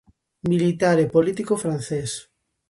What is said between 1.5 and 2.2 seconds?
francés.